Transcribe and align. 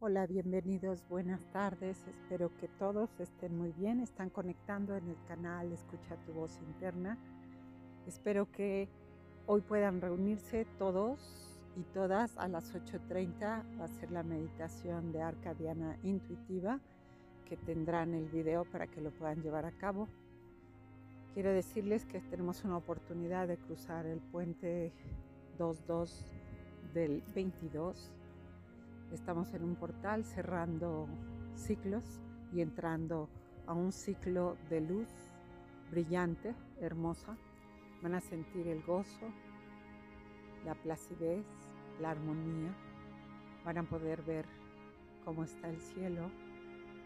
Hola, 0.00 0.28
bienvenidos, 0.28 1.04
buenas 1.08 1.44
tardes. 1.50 2.06
Espero 2.06 2.56
que 2.58 2.68
todos 2.68 3.18
estén 3.18 3.58
muy 3.58 3.72
bien. 3.72 3.98
Están 3.98 4.30
conectando 4.30 4.94
en 4.94 5.08
el 5.08 5.16
canal 5.26 5.72
Escucha 5.72 6.14
tu 6.24 6.34
voz 6.34 6.56
interna. 6.68 7.18
Espero 8.06 8.48
que 8.52 8.88
hoy 9.46 9.60
puedan 9.60 10.00
reunirse 10.00 10.66
todos 10.78 11.58
y 11.76 11.82
todas 11.92 12.38
a 12.38 12.46
las 12.46 12.72
8.30. 12.72 13.40
Va 13.76 13.86
a 13.86 13.88
ser 13.88 14.12
la 14.12 14.22
meditación 14.22 15.10
de 15.10 15.20
Arcadiana 15.20 15.98
Intuitiva 16.04 16.78
que 17.44 17.56
tendrán 17.56 18.14
el 18.14 18.28
video 18.28 18.66
para 18.66 18.86
que 18.86 19.00
lo 19.00 19.10
puedan 19.10 19.42
llevar 19.42 19.64
a 19.64 19.72
cabo. 19.72 20.06
Quiero 21.34 21.52
decirles 21.52 22.06
que 22.06 22.20
tenemos 22.20 22.62
una 22.62 22.76
oportunidad 22.76 23.48
de 23.48 23.56
cruzar 23.56 24.06
el 24.06 24.20
puente 24.20 24.92
22 25.58 26.24
del 26.94 27.20
22 27.34 28.12
Estamos 29.12 29.54
en 29.54 29.64
un 29.64 29.74
portal 29.74 30.22
cerrando 30.22 31.08
ciclos 31.54 32.04
y 32.52 32.60
entrando 32.60 33.30
a 33.66 33.72
un 33.72 33.90
ciclo 33.90 34.58
de 34.68 34.82
luz 34.82 35.08
brillante, 35.90 36.54
hermosa. 36.78 37.34
Van 38.02 38.14
a 38.14 38.20
sentir 38.20 38.68
el 38.68 38.82
gozo, 38.82 39.32
la 40.66 40.74
placidez, 40.74 41.46
la 42.02 42.10
armonía. 42.10 42.74
Van 43.64 43.78
a 43.78 43.82
poder 43.82 44.20
ver 44.22 44.44
cómo 45.24 45.42
está 45.42 45.70
el 45.70 45.80
cielo, 45.80 46.30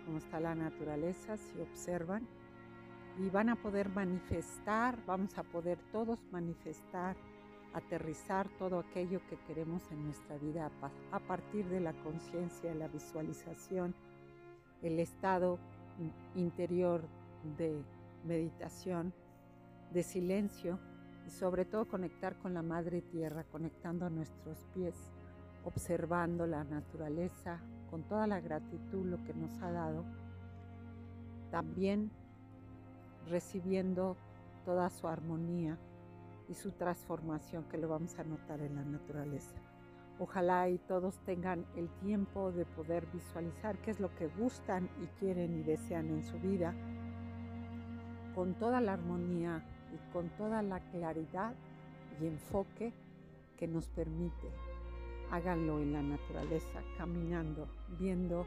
cómo 0.05 0.19
está 0.19 0.41
la 0.41 0.57
naturaleza 0.57 1.37
si 1.37 1.61
observan. 1.61 2.27
Y 3.21 3.31
van 3.31 3.48
a 3.48 3.55
poder 3.55 3.89
manifestar, 3.91 4.98
vamos 5.07 5.39
a 5.39 5.45
poder 5.45 5.79
todos 5.93 6.19
manifestar 6.33 7.15
aterrizar 7.75 8.49
todo 8.59 8.79
aquello 8.79 9.21
que 9.29 9.39
queremos 9.47 9.91
en 9.91 10.05
nuestra 10.05 10.37
vida 10.39 10.71
a 11.11 11.19
partir 11.21 11.67
de 11.69 11.81
la 11.81 11.93
conciencia, 12.03 12.75
la 12.75 12.89
visualización, 12.89 13.95
el 14.83 14.98
estado 14.98 15.59
interior 16.34 17.03
de 17.56 17.83
meditación, 18.25 19.12
de 19.93 20.03
silencio 20.03 20.78
y 21.27 21.31
sobre 21.31 21.65
todo 21.65 21.87
conectar 21.87 22.37
con 22.39 22.55
la 22.55 22.62
Madre 22.62 23.03
Tierra, 23.03 23.45
conectando 23.45 24.06
a 24.06 24.11
nuestros 24.11 24.65
pies, 24.75 24.95
observando 25.65 26.47
la 26.47 26.65
naturaleza 26.65 27.61
con 27.91 28.03
toda 28.05 28.27
la 28.27 28.41
gratitud 28.41 29.05
lo 29.06 29.23
que 29.25 29.34
nos 29.34 29.56
ha 29.61 29.70
dado, 29.70 30.05
también 31.50 32.11
recibiendo 33.28 34.17
toda 34.65 34.91
su 34.91 35.06
armonía 35.06 35.78
y 36.48 36.55
su 36.55 36.73
transformación 36.73 37.65
que 37.65 37.79
lo 37.79 37.89
vamos 37.89 38.19
a 38.19 38.25
notar 38.25 38.61
en 38.61 38.77
la 38.77 38.85
naturaleza. 38.85 39.57
Ojalá 40.19 40.69
y 40.69 40.79
todos 40.79 41.19
tengan 41.25 41.67
el 41.77 41.89
tiempo 42.01 42.53
de 42.53 42.65
poder 42.65 43.07
visualizar 43.12 43.79
qué 43.79 43.91
es 43.91 44.01
lo 44.01 44.15
que 44.15 44.29
gustan 44.29 44.89
y 45.03 45.07
quieren 45.19 45.59
y 45.59 45.62
desean 45.62 46.09
en 46.11 46.23
su 46.23 46.39
vida, 46.39 46.75
con 48.34 48.55
toda 48.55 48.81
la 48.81 48.95
armonía 48.95 49.65
y 49.93 50.12
con 50.12 50.29
toda 50.37 50.62
la 50.62 50.81
claridad 50.91 51.55
y 52.21 52.27
enfoque 52.27 52.93
que 53.56 53.67
nos 53.67 53.89
permite. 53.89 54.51
Háganlo 55.31 55.81
en 55.81 55.93
la 55.93 56.03
naturaleza, 56.03 56.83
caminando, 56.99 57.67
viendo 57.99 58.47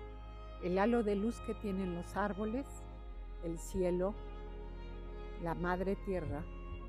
el 0.64 0.78
halo 0.78 1.04
de 1.04 1.16
luz 1.16 1.40
que 1.42 1.56
tienen 1.56 1.96
los 1.96 2.16
árboles, 2.16 2.66
el 3.44 3.58
cielo, 3.58 4.14
la 5.44 5.56
madre 5.56 5.96
tierra 6.06 6.44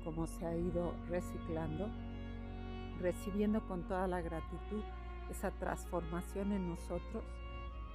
cómo 0.07 0.25
se 0.25 0.45
ha 0.45 0.55
ido 0.55 0.93
reciclando, 1.09 1.89
recibiendo 3.01 3.59
con 3.67 3.83
toda 3.89 4.07
la 4.07 4.21
gratitud 4.21 4.81
esa 5.29 5.51
transformación 5.51 6.53
en 6.53 6.69
nosotros, 6.69 7.25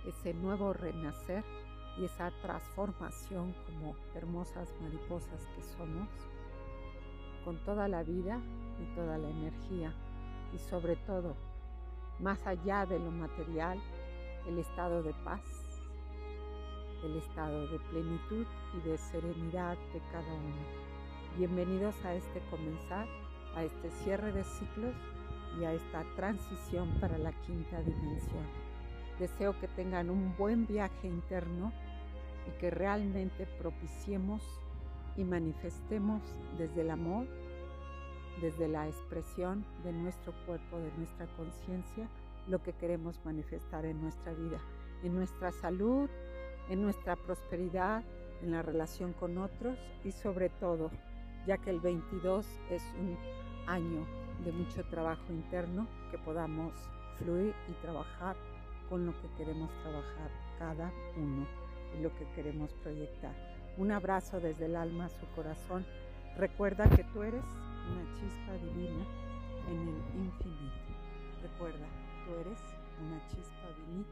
ese 0.07 0.35
nuevo 0.35 0.75
renacer 0.75 1.43
y 1.97 2.05
esa 2.05 2.31
transformación 2.43 3.55
como 3.65 3.97
hermosas 4.15 4.69
mariposas 4.83 5.41
que 5.57 5.63
somos, 5.63 6.07
con 7.47 7.57
toda 7.64 7.89
la 7.89 8.03
vida 8.03 8.39
y 8.79 8.95
toda 8.95 9.17
la 9.17 9.31
energía 9.31 9.95
y 10.55 10.59
sobre 10.59 10.97
todo, 10.97 11.35
más 12.20 12.47
allá 12.47 12.85
de 12.85 12.98
lo 12.98 13.11
material, 13.11 13.81
el 14.47 14.59
estado 14.59 15.03
de 15.03 15.15
paz, 15.25 15.81
el 17.05 17.17
estado 17.17 17.69
de 17.69 17.79
plenitud 17.79 18.45
y 18.77 18.86
de 18.86 18.98
serenidad 18.98 19.79
de 19.95 20.01
cada 20.13 20.35
uno. 20.35 20.92
Bienvenidos 21.39 21.95
a 22.05 22.13
este 22.13 22.43
comenzar, 22.51 23.09
a 23.57 23.65
este 23.65 23.91
cierre 24.05 24.33
de 24.33 24.45
ciclos 24.45 24.95
y 25.59 25.65
a 25.65 25.73
esta 25.73 26.05
transición 26.15 26.91
para 27.01 27.17
la 27.17 27.33
quinta 27.47 27.81
dimensión. 27.81 28.45
Deseo 29.19 29.59
que 29.59 29.67
tengan 29.69 30.11
un 30.11 30.37
buen 30.37 30.67
viaje 30.67 31.09
interno 31.09 31.73
y 32.47 32.61
que 32.61 32.71
realmente 32.71 33.47
propiciemos 33.59 34.42
y 35.17 35.25
manifestemos 35.25 36.21
desde 36.59 36.83
el 36.83 36.91
amor, 36.91 37.27
desde 38.42 38.69
la 38.69 38.87
expresión 38.87 39.65
de 39.85 39.92
nuestro 39.95 40.35
cuerpo, 40.45 40.81
de 40.81 40.92
nuestra 40.98 41.27
conciencia, 41.39 42.11
lo 42.47 42.63
que 42.63 42.75
queremos 42.75 43.19
manifestar 43.25 43.87
en 43.87 44.03
nuestra 44.03 44.35
vida, 44.35 44.61
en 45.03 45.15
nuestra 45.15 45.51
salud, 45.51 46.11
en 46.69 46.83
nuestra 46.83 47.17
prosperidad, 47.17 48.05
en 48.42 48.51
la 48.51 48.61
relación 48.61 49.15
con 49.15 49.39
otros 49.39 49.79
y 50.05 50.13
sobre 50.13 50.51
todo 50.51 50.91
ya 51.47 51.58
que 51.58 51.70
el 51.70 51.80
22 51.80 52.47
es 52.70 52.83
un 52.98 53.17
año 53.67 54.07
de 54.45 54.53
mucho 54.53 54.85
trabajo 54.85 55.23
interno, 55.30 55.86
que 56.11 56.19
podamos 56.19 56.73
fluir 57.19 57.55
y 57.69 57.73
trabajar 57.83 58.36
con 58.89 59.07
lo 59.07 59.13
que 59.13 59.29
queremos 59.36 59.70
trabajar 59.83 60.30
cada 60.58 60.92
uno 61.17 61.47
y 61.97 62.03
lo 62.03 62.14
que 62.17 62.27
queremos 62.35 62.73
proyectar. 62.75 63.35
Un 63.77 63.91
abrazo 63.91 64.41
desde 64.41 64.67
el 64.67 64.77
alma 64.77 65.07
a 65.07 65.08
su 65.08 65.27
corazón. 65.35 65.86
Recuerda 66.36 66.89
que 66.89 67.05
tú 67.05 67.23
eres 67.23 67.45
una 67.91 68.14
chispa 68.14 68.53
divina 68.53 69.05
en 69.69 69.89
el 69.89 70.27
infinito. 70.27 70.77
Recuerda, 71.42 71.86
tú 72.27 72.35
eres 72.41 72.59
una 73.01 73.27
chispa 73.29 73.69
divina, 73.79 74.07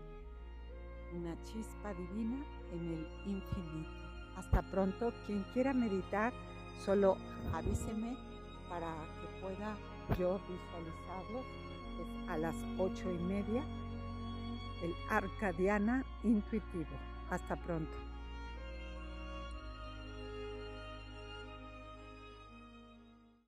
una 1.12 1.44
chispa 1.44 1.94
divina 1.94 2.44
en 2.72 2.88
el 2.88 3.06
infinito. 3.26 3.90
Hasta 4.36 4.62
pronto. 4.62 5.12
Quien 5.26 5.42
quiera 5.52 5.74
meditar, 5.74 6.32
Solo 6.84 7.18
avíseme 7.52 8.16
para 8.68 8.94
que 9.20 9.40
pueda 9.42 9.76
yo 10.18 10.40
visualizarlo. 10.48 11.40
Es 12.00 12.28
a 12.28 12.38
las 12.38 12.54
ocho 12.78 13.10
y 13.10 13.18
media. 13.18 13.62
El 14.82 14.94
Arcadiana 15.10 16.04
Intuitivo. 16.24 16.96
Hasta 17.30 17.56
pronto. 17.56 17.92